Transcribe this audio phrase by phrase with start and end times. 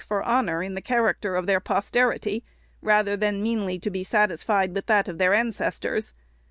[0.03, 2.43] 489 for honor in the character of their posterity,
[2.81, 6.13] rather than meanly to be satisfied with that of their ancestors